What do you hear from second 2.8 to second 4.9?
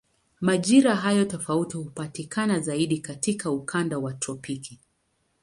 katika ukanda wa tropiki.